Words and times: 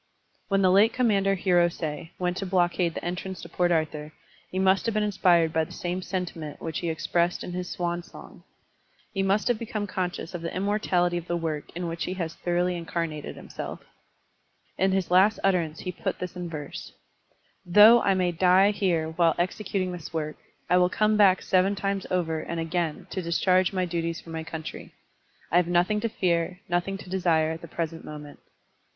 When 0.47 0.63
the 0.63 0.71
late 0.71 0.93
commander 0.93 1.35
Hiros6 1.35 2.09
went 2.17 2.35
to 2.37 2.45
blockade 2.47 2.95
the 2.95 3.05
entrance 3.05 3.39
to 3.43 3.49
Port 3.49 3.71
Arthur, 3.71 4.13
he 4.49 4.57
must 4.57 4.87
have 4.87 4.95
been 4.95 5.03
inspired 5.03 5.53
by 5.53 5.63
the 5.63 5.71
same 5.71 6.01
sentiment 6.01 6.59
which 6.59 6.79
he 6.79 6.89
expressed 6.89 7.43
in 7.43 7.51
his 7.51 7.69
swan 7.69 8.01
song; 8.01 8.43
he 9.13 9.21
must 9.21 9.47
have 9.47 9.59
become 9.59 9.85
conscious 9.85 10.33
of 10.33 10.41
the 10.41 10.51
immortality 10.55 11.17
of 11.17 11.27
the 11.27 11.37
work 11.37 11.65
in 11.75 11.87
which 11.87 12.05
he 12.05 12.15
has 12.15 12.33
thoroughly 12.33 12.75
incarnated 12.75 13.35
himself. 13.35 13.81
Digitized 13.81 13.85
by 13.85 14.07
Google 14.07 14.15
BUDDHISM 14.17 14.33
AND 14.33 14.33
ORIENTAL 14.33 14.61
CULTURE 14.81 14.89
1 14.89 14.89
75 14.89 14.89
In 14.89 14.91
his 14.93 15.11
last 15.11 15.39
utterance 15.43 15.79
he 15.81 15.91
put 15.91 16.19
this 16.19 16.35
in 16.35 16.49
verse:" 16.49 16.93
Though 17.77 18.01
I 18.01 18.13
may 18.15 18.31
die 18.31 18.71
here 18.71 19.09
while 19.11 19.35
executing 19.37 19.91
this 19.91 20.11
work, 20.11 20.37
I 20.67 20.77
will 20.77 20.89
come 20.89 21.15
back 21.15 21.43
seven 21.43 21.75
times 21.75 22.07
over 22.09 22.39
and 22.39 22.59
again 22.59 23.05
to 23.11 23.21
dis 23.21 23.37
charge 23.37 23.71
my 23.71 23.85
duties 23.85 24.19
for 24.19 24.31
my 24.31 24.43
country. 24.43 24.95
I 25.51 25.57
have 25.57 25.67
nothing 25.67 25.99
to 25.99 26.09
fear, 26.09 26.59
nothing 26.67 26.97
to 26.97 27.07
desire 27.07 27.51
at 27.51 27.61
the 27.61 27.67
present 27.67 28.03
moment. 28.03 28.39